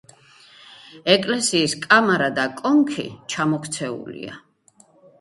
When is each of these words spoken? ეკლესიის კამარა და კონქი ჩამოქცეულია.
ეკლესიის 1.15 1.77
კამარა 1.85 2.31
და 2.41 2.49
კონქი 2.65 3.09
ჩამოქცეულია. 3.37 4.45